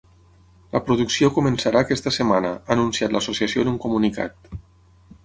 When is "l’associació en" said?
3.17-3.71